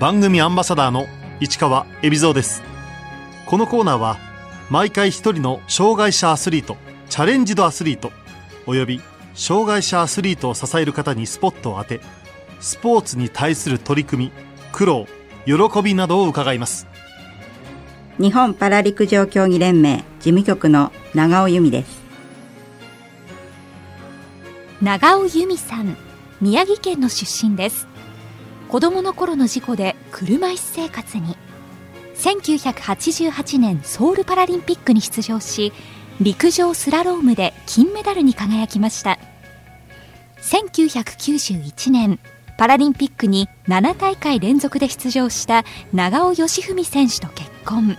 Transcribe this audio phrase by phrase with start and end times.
[0.00, 1.08] 番組アンバサダーの
[1.40, 2.62] 市川恵比蔵です。
[3.44, 4.16] このコーナーは
[4.70, 6.78] 毎回一人の障害者アスリート
[7.10, 8.10] チャレンジドアスリート
[8.66, 9.02] および
[9.34, 12.00] 障害者アスリートを支える方にスポットを当て
[12.60, 14.32] スポーツに対する取り組み
[14.72, 15.06] 苦労
[15.44, 16.86] 喜びなどを伺います。
[18.18, 22.00] 日本パラ陸上競技連盟事務局の長尾由美です。
[24.80, 25.94] 長尾由美さん
[26.40, 27.86] 宮城県の出身です
[28.70, 31.36] 子供の頃の事故で車椅子生活に。
[32.14, 35.72] 1988年ソウルパラリンピックに出場し
[36.20, 39.18] 陸上スラロームで金メダルに輝きました。
[40.42, 42.20] 1991年
[42.58, 47.96] パラリンピックに7大会連続で出場した長尾義文選手と結婚。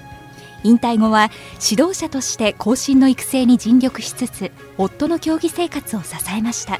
[0.63, 1.31] 引退後は
[1.69, 6.79] 指導者として後進の育成に尽力しつつ夫の競技生活を支えました。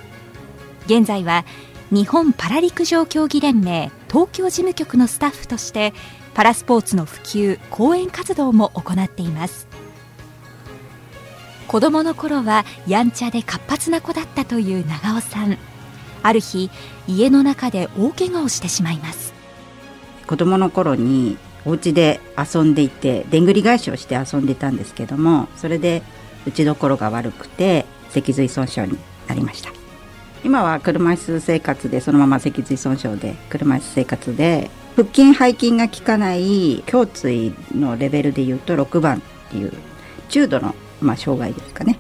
[0.86, 1.46] 現在は
[1.92, 5.94] 日本パラ陸上競技連盟東京事務局のスタッフとして
[6.34, 9.68] パラスポーツの普及講演活動も行っています。
[11.68, 15.58] 子供の頃はやんちゃで活発な子だったという長尾さん。
[16.24, 16.72] ある日
[17.10, 19.34] 家の中で大怪我をしてしまいます。
[20.28, 26.04] 子供の頃にお家で遊んでいてでんぐり返しをして遊んでたんですけどもそれで
[26.48, 29.81] 打ちどころが悪くて脊髄損傷になりました。
[30.44, 39.74] 今は車椅子生活でそのまま脊髄損傷で車椅子生活で腹筋背筋が効かない胸椎のレベルでいうと6番っていう
[40.30, 42.00] 中度の、まあ、障害ですかね。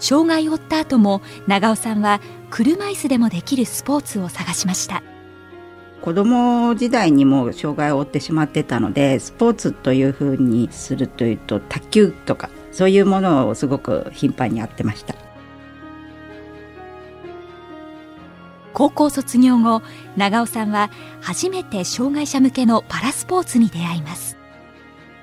[0.00, 5.02] 障害を負った後も長尾さんは車椅子でもできるスポーツを探しました。
[6.00, 15.14] 子供時代にも障害を負ってしまってたのでスポーツというふうにするというと卓球とかそういうものをすごく頻繁にやってました。
[18.74, 19.82] 高校卒業後
[20.16, 24.36] 長尾さんは初めて障害者向けのパラスポーツに出会います。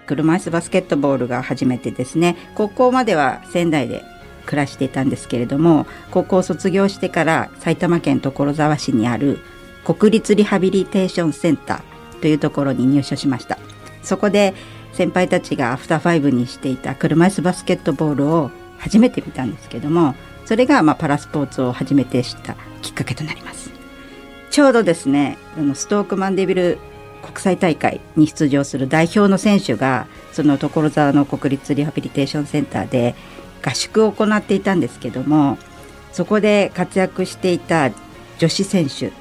[0.07, 2.35] 車椅子バスケットボールが初めてですね。
[2.55, 4.03] 高校までは仙台で
[4.45, 9.39] 暮らしていたんですけれども高校卒業してから埼玉県所沢市にある
[9.83, 13.57] 国立リハビリテーションセンターというところに入所しました。
[14.03, 14.53] そこで
[14.95, 23.71] 先輩たちがアフターファイブにしていた車椅子バスケットボールを初めて見たんですけどもそれがまあパラスポーツを初めて知ったきっかけとなります。
[24.51, 26.77] ちょうどですねあのストークマンデビル
[27.21, 33.15] 国際大会に出場する代表の選手がその所沢の国立リハビリテーションセンターで
[33.61, 35.57] 合宿を行っていたんですけども
[36.13, 37.91] そこで活躍していた
[38.37, 39.11] 女子選手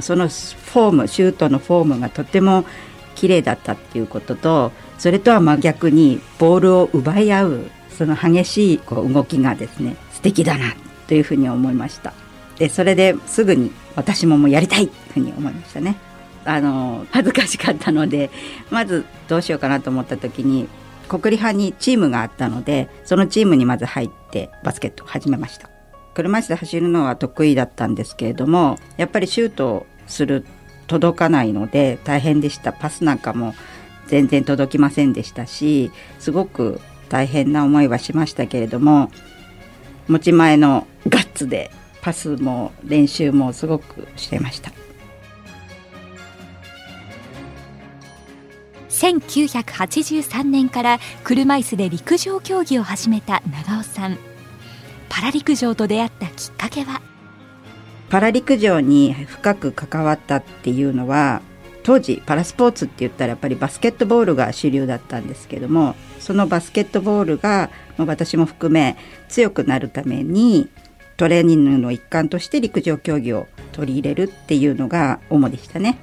[0.00, 2.64] そのフォームシュートのフォームがとても
[3.14, 10.74] 綺麗だったっていうこととそれとは真逆にボールを奪い合うその激しいこう動きがですね素敵だな
[11.06, 12.12] というふうに思いました。
[12.58, 15.96] でそれですぐに私ももうやりたいというふうに思いましたね。
[16.44, 18.30] あの恥ずかしかったので
[18.70, 20.68] まずどうしようかなと思った時に
[21.08, 25.70] 国立派にチームがあったのでそのチームにまず入ってバスケットを始めました。
[26.14, 30.44] 車椅子で走るのは得意だったんですけれどもやっぱりシュートをする
[30.86, 32.72] 届かないので大変でした。
[32.72, 33.54] パスなんかも
[34.06, 39.10] 全然届きませんでしたしすごく大変な思いはしましたけれども
[40.08, 41.70] 持ち前のガッツで
[42.02, 44.72] パスも練習もすごくしてました。
[48.90, 54.18] 1983年から車椅子で陸上競技を始めた長尾さん。
[55.08, 57.00] パラ陸上と出会ったきっかけは？
[58.14, 61.42] パラ陸上に深く関わったっていうのは
[61.82, 68.96] 当時パラスポーツって言ったらやっぱりバスケットボールが主流だったんですけどもそのバスケットボールが私も含め
[69.28, 70.68] 強くなるために
[71.16, 75.98] トレーニングの一環として陸上競技を取り入れるっていうのが主でしたね。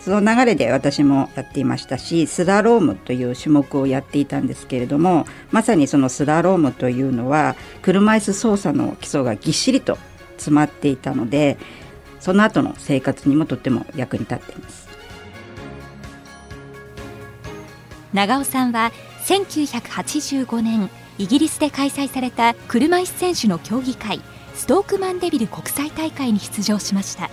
[0.00, 9.98] その流れで私もやっていましたしスラロームという種目をやっていたんですけれどもまさにそのスラロームというのは車椅子操作の基礎がぎっしりと
[10.38, 11.58] 詰まっていたので
[12.20, 14.88] その後の生活にもとっても役に立っています。
[18.12, 18.90] 長尾さんは
[19.26, 24.20] 1985年イギリスで開催された車椅子選手の競技会
[24.54, 27.28] ストークマンデビル国際大会に出場しました。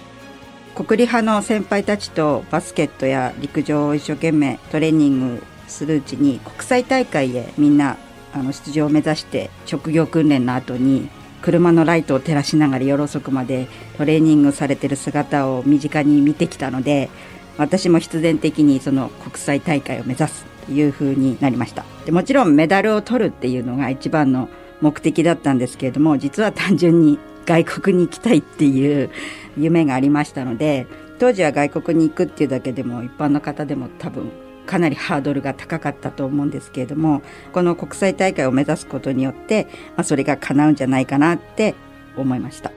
[0.75, 7.97] 国立派の先輩たちとバスケットや陸上を一生懸命トレーニングするうちに国際大会へみんな
[8.33, 11.09] あの出場を目指して職業訓練の後に
[11.45, 17.11] 車のライトを照らしながら夜遅くまでトレーニングされてる姿を身近に見てきたので
[17.59, 21.85] 私も必然的にその国際大会を目指すというふうになりました。
[22.03, 24.49] でもちろんメダルを取るっていうのが一番の
[24.81, 29.11] 目的だったんですけれども実は単純に外国に行きたいっていう
[29.55, 30.87] 夢がありましたので
[31.19, 34.31] 当時は外国に行くっていうだけでも一般の方でも多分
[34.65, 37.21] かなりハードルが高かったと思うんですけれども
[37.53, 41.75] この国際大会を目指すことによって、まあ、それが叶うんじゃないかなって
[42.17, 42.71] 思いました。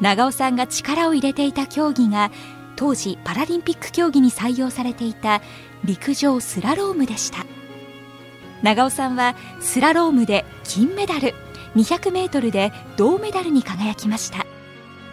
[0.00, 2.30] 長尾さんが力を入れていた競技が
[2.76, 5.42] 当時パラリンピック競技に採用されていた
[5.84, 7.44] 陸上スラロームでした。
[8.62, 11.34] 長尾さんはスラロームで金メダル
[11.76, 14.47] 200m で銅メダルに輝きました。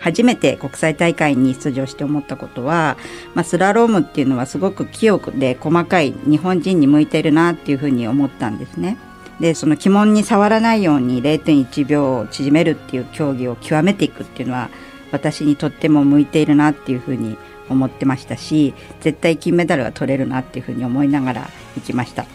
[0.05, 2.95] 初めて国際大会に出場して思ったことは、
[3.33, 8.99] まあ、スラロームっていうのはすごく器用で細かい日本人に向いているなっていうふうに思ったんですね。
[9.39, 14.69] でその鬼門に触らないように0.1秒を縮めるっていう競技を極めていくっていうのは
[15.11, 17.35] 私にとっても向いているなっていうふうに
[17.67, 22.27] 思ってましたし絶対金メダルが取れるなっていうふうに思いながら行きました。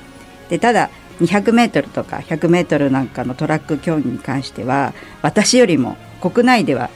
[0.48, 0.90] でただ
[1.20, 4.92] 200m とか 100m なんかのトラック競技に関しては
[5.22, 6.90] 私よりも国内では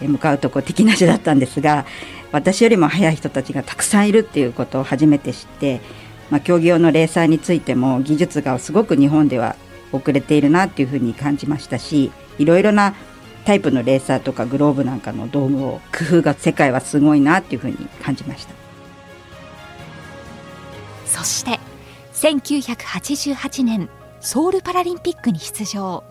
[0.00, 1.86] 向かうとこ敵なしだったんですが
[2.32, 5.80] 私よりも速い人たちがたくさんいるっていうことを初めて知って、
[6.30, 9.56] まあ、競技用のレーサーについても技術がすごく日本では
[9.92, 12.94] 遅れているなっていうふうに感じましたしいろいろな
[13.44, 18.54] タイプのレーサーとかグローブなんかの道具を工夫が世界はすごいなっていうふうに感じました。
[21.04, 21.60] そして
[22.14, 23.88] 1988年
[24.20, 26.02] ソウルパラリンピックに出場。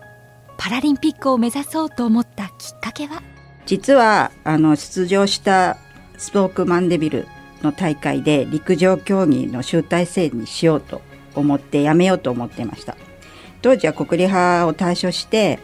[0.56, 3.33] パラリンピックを目指そうと思ったきっかけは？
[3.66, 5.78] 実はあの出場した
[6.18, 7.26] スポークマンデビル
[7.62, 11.02] の大会で陸上競技の集大成にしようと
[11.34, 12.96] 思ってやめようと思ってました。
[13.62, 15.58] 当時は国立派を退所して、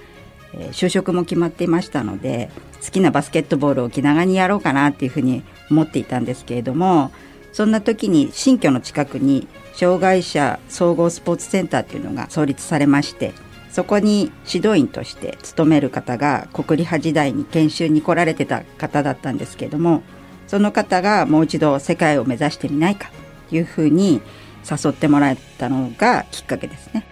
[0.73, 2.51] 就職も決まっていましたので
[2.85, 7.13] 好きなバスケットボールを気長にやろうかなっていうふうに思っていたんですけれども
[7.53, 13.33] そんな時に新居の近くに障害者総合スポーツセンターっていうのが創立されまして
[13.71, 20.03] そこに指導員として勤める方が国立派時代に研修に来られてた方だったんですけれども
[20.49, 23.11] その方がもう一度世界を目指してみないか
[23.49, 24.21] というふうに
[24.69, 27.07] 誘ってもらったのがきっかけですね。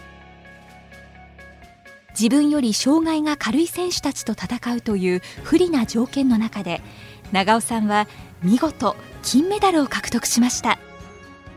[2.18, 6.82] 自分より障害が軽い選手たちと戦うという不利な条件の中で
[7.30, 8.08] 長尾さんは
[8.42, 10.80] 見事金メダルを獲得しました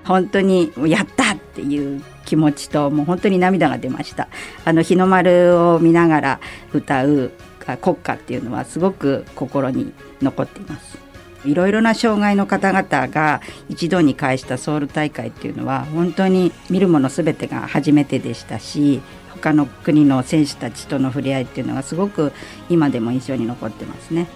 [0.04, 4.30] 本当にやったっていう気持ちともう本当に涙が出ました。
[4.64, 6.40] あの日の丸を見ながら
[6.72, 7.34] 歌う
[7.82, 9.92] 国歌っていうのはすごく心に
[10.22, 10.98] 残っています。
[11.44, 19.02] いろいろな障害の方々が一度に返したソウル大会っていうのは本当に見るもの全てが初めてでしたし
[19.34, 22.32] 他の国の選手たちとの触れ合いっていうのがすごく
[22.70, 24.28] 今でも印象に残ってますね。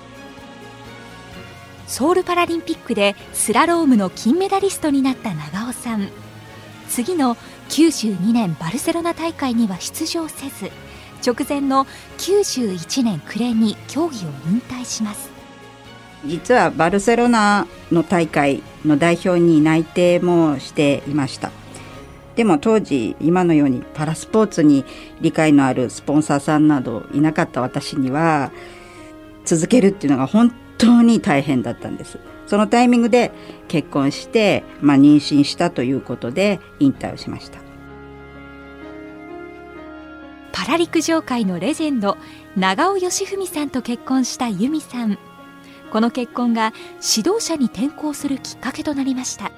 [1.88, 6.25] ソウルパラリンピックでスラロームの金メダリストになった長尾さん。
[6.90, 7.36] 次の
[7.70, 10.72] 92年バルセロナ大会には出場せず
[11.26, 11.86] 直前の
[12.18, 15.30] 91年暮れに競技を引退します。
[16.26, 21.52] 実はバルセロナの大会の代表に内定もしていました。
[22.36, 24.84] でも当時今のようにパラスポーツに
[25.22, 28.52] 理解のあるスポンサーさんなどいなかった私には
[29.46, 30.52] 続けるっていうのが本
[30.86, 32.20] 当に大変だったんです。
[32.48, 33.32] そのタイミングで
[33.68, 37.60] 結婚して、まあ、妊娠したということで引退をしました。
[40.52, 42.18] パラ陸上界のレジェンド
[42.56, 45.18] 長尾義文さんと結婚した由美さん。
[45.92, 46.74] この結婚が
[47.16, 49.52] 指導者に転向するきっかけとなりました。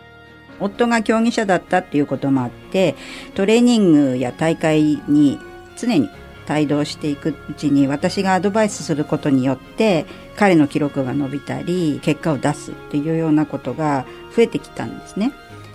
[0.60, 2.96] 夫が競技者だったっていうこともあって
[3.36, 5.40] トレーニングや大会に
[5.76, 6.10] 常に
[6.50, 15.34] 帯同していくうちに私がアドバイスすることによって彼の記録が伸びたり結果を出すっていうようなことが増えてきたんですね。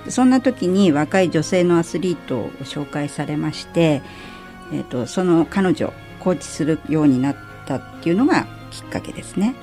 [0.09, 4.03] そんな時に若い女性のアスリートを紹介されまして、
[4.73, 7.37] えーと、その彼女をコーチするようになっ
[7.67, 9.55] たっていうのがきっかけですね。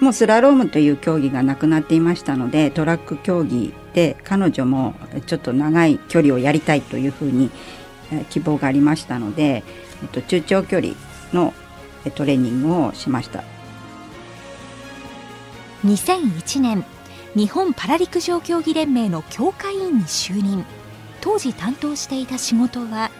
[0.00, 4.94] もうスラロームという競技がなくなっていましたのでトラック競技で彼女も
[5.26, 7.50] ちょっと長い距離をやりたいというふうに
[8.30, 9.62] 希望がありましたので
[10.02, 10.94] えっと、中長距離
[11.32, 11.54] の
[12.14, 13.42] トレーニングをしました。
[15.84, 16.84] 2001年
[17.34, 20.64] 日本パラ陸上競技連盟の協会員に就任。
[21.20, 23.10] 当時担当していた仕事は？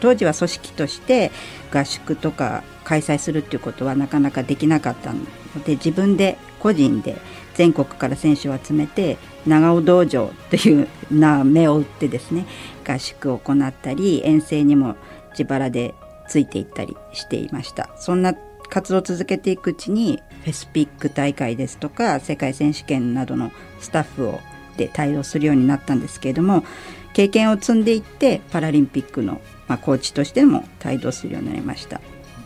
[0.00, 1.30] 当時は組織として
[1.72, 5.20] 合宿とか開催するっていうことはなかなかできなかったの
[5.64, 7.16] で自分で個人で
[7.54, 9.16] 全国から選手を集めて
[9.46, 12.46] 長尾道場というな目を打ってですね
[12.86, 14.96] 合宿を行ったり遠征にも
[15.30, 15.94] 自腹で
[16.28, 17.90] ついていったりしていました。
[17.98, 18.34] そんな
[18.68, 24.40] 活動を続けていくうちにフェスピック大会ですとか世界選手権などのスタッフを
[24.76, 26.64] で対応するようになったんですけれども
[27.14, 32.00] 経験を積んでいってパラリンピックの、まあ、コーチとしても帯同するようになりました。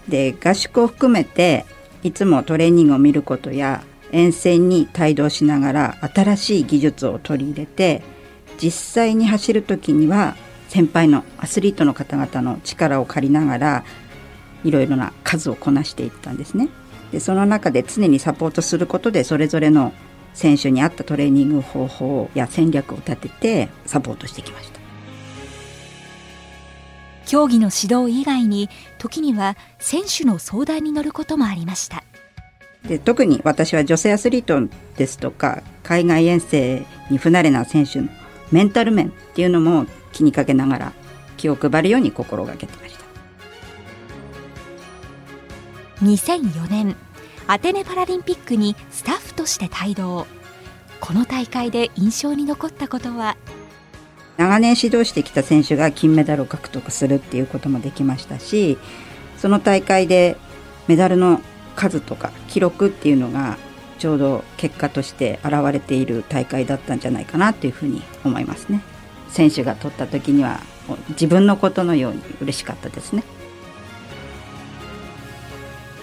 [0.09, 1.64] で合宿を含めて
[2.02, 3.82] いつもトレーニングを見ることや
[4.12, 8.02] 沿線に帯同しながら新しい技術を取り入れて
[8.62, 10.36] 実際に走る時には
[10.68, 13.84] 先輩のアスリートの方々の力を借りながら
[14.64, 16.68] いろいろな数をこなしていったんですね。
[17.12, 19.92] でその中で常にサポートすることでそれぞれの
[20.34, 24.80] 選手に合ったトレーニング方法や戦略を立ててサポートしてきました
[27.26, 32.04] 競技の指導以外に時には選手の相談に乗ることもありました
[32.86, 38.08] で特に私は女性アスリートですとか海外遠征に不慣れな選手の
[38.52, 40.92] メンタル面っていうのも気にかけながら
[41.37, 43.00] 気を配るように心がけてました。
[46.04, 46.97] 2004年
[47.47, 50.26] アテネパラリンピックにスタッフとして帯同。
[51.00, 53.37] この大会で印象に残ったことは？
[54.37, 58.78] 長年指導してきた選手が金メダルを獲得するっていうこともできましたし
[59.37, 60.37] その大会で
[60.88, 61.42] メダルの
[61.76, 63.59] 数とか記録っていうのが
[64.00, 68.80] ちょうど結果として現れている大会だったんじゃないかなというふうに思いますね。
[69.28, 70.61] 選手が取った時には
[71.11, 73.23] 自分のことのように嬉しかったですね。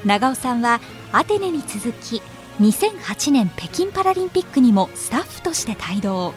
[0.05, 0.79] 長尾さんは
[1.11, 2.21] アテネに続き
[2.61, 6.33] 2008年北京パラリンピックにもスタッフとして帯同。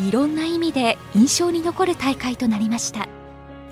[0.00, 3.08] いろんな意味で印象に残る大会となりました。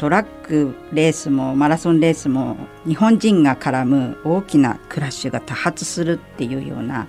[0.02, 7.06] トラックレースもマラソンレースも日本人が絡む大きなクラッシュが多発するっていうような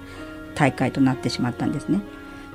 [0.54, 2.02] 大会となってしまったんですね。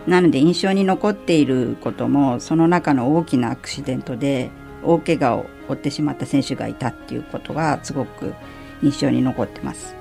[0.06, 4.52] なので印象に残っていることもその中の大きなアクシデントで
[4.84, 8.32] 大怪我を負ってしまった選手がいたっていうことがすごく
[8.80, 9.96] 印象に残ってます。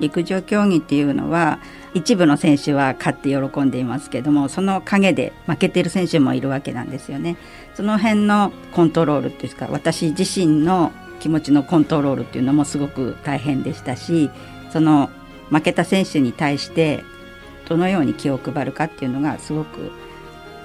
[0.00, 1.58] 陸上競技っていうのは
[1.92, 7.36] 一部の選手は勝って喜んでいますけどもその陰で負けてる選手もいるわけなんですよね。
[7.78, 14.32] その辺のコントロールっていうか私自身の気持ちのコントロールっていうのもすごく大変でしたし
[14.72, 15.10] その
[15.50, 17.04] 負けた選手に対して
[17.68, 19.92] どのように気を配るかっていうのがすごく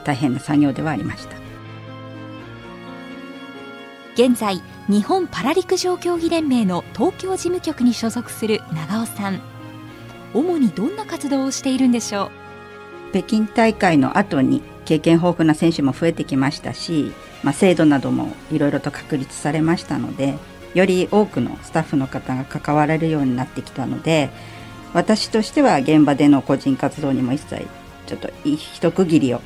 [0.04, 1.36] 大変な作業ではありました。
[4.16, 9.40] 現在日本パラ陸上競技連盟の東京事務局に所属する長尾さん
[10.34, 12.32] 主にどんな活動をしているんでしょ
[13.12, 13.12] う？
[13.12, 17.12] 北京大会の後に経験豊富な選手も増えてきましたし、
[17.44, 20.36] まあ、制度などもいろいろと確立されましたので
[20.74, 24.30] より多くのスタッフの方が関われるようになってきたので
[24.94, 27.66] 私としては現場での個人活動にも一切
[28.06, 29.42] ちょっと一区切りを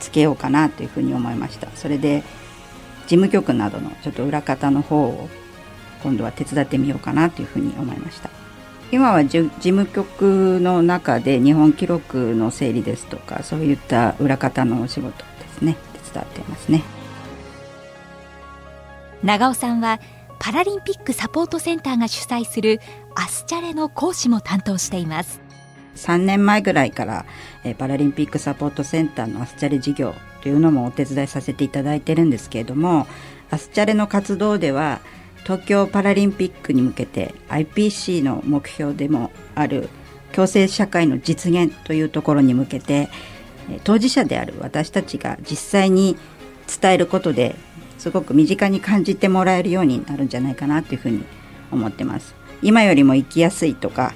[0.00, 1.68] つけようかなというふうに思いました。
[1.74, 2.22] それで
[3.06, 5.28] 事務局などのちょっと裏方の方を
[6.02, 8.41] 今度は手伝ってみようかなというふうに思いました。
[8.92, 15.78] 今は事務局の中で日本記録の整理ですとかそういった裏方のお仕事ですね。
[16.04, 16.84] 手伝っていますね。
[19.22, 19.98] 長尾さんは
[20.38, 22.80] パラリンピックサポートセンターが主催する
[23.14, 25.40] アスチャレの講師も担当しています。
[25.96, 27.24] 3年前ぐらいから
[27.78, 33.06] パラリンピックサポートセンターのアスチャレ事業というのもお手伝いさせていただいてるんですけれども
[33.50, 35.00] アスチャレの活動では
[35.44, 39.88] 東京パラリンピックに向けて IPC の目標でもある
[40.32, 43.08] 共生社会の実現というところに向けて
[43.84, 46.16] 当事者である私たちが実際に
[46.80, 47.56] 伝えることで
[47.98, 51.24] すごく身近に感じてもらえるようになるんじゃないかなというふうに
[51.70, 52.34] 思ってます。
[52.60, 54.14] 今よりも生きやすいとか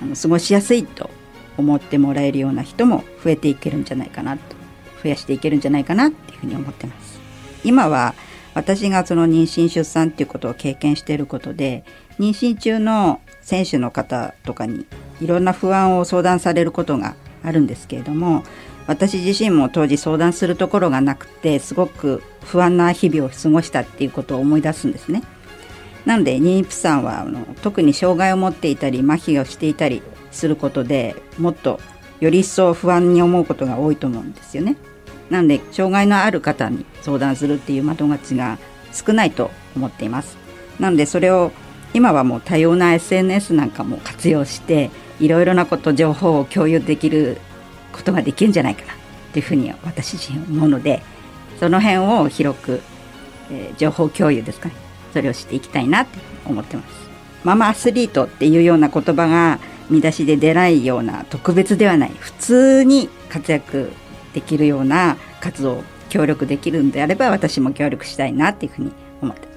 [0.00, 1.10] あの過ごしやすいと
[1.56, 4.56] 思ってもらえるような人も増えていけるんじゃないかなと
[5.02, 7.20] 増やしていけるんじゃないかなっていうふうに思ってます。
[7.64, 8.14] 今は
[8.54, 11.84] 私がその妊娠出産っていうことを経験していることで
[12.18, 14.86] 妊娠中の選手の方とかに
[15.20, 18.44] いろんな不安を相談されることがあるんですけれども
[18.86, 25.22] 私自身も当時相談するところがなくてすごく不安な日々を過ごしたっていうことを思い出すんですね。
[26.04, 31.78] なので妊婦さんはあの特に障害を持っていたり麻痺をしていたりすることでもっと
[32.18, 34.76] より一層不安に思うことが多いと思うんですよね。
[35.32, 38.58] なので障害のある方に相談するっていう窓口が
[38.92, 40.36] 少ないと思っています。
[40.78, 41.52] なのでそれを
[41.94, 47.38] 今はもう多様な SNS なんかも活用していろいろなこと情報を共有できる
[47.92, 48.92] ことができるんじゃないかな
[49.32, 51.02] というふうに私自身思うので
[51.58, 52.82] その辺を広く、
[53.50, 54.74] えー、情報共有ですかね。
[55.14, 56.88] それをしていきたいなって思ってます。
[57.42, 59.58] ママアスリートっていうような言葉が
[59.88, 62.10] 見出しで出ないような特別ではない。
[62.18, 63.92] 普通に活躍
[64.34, 69.51] できるような活動協力できるんであれば私も協力したいなっていうふうに思って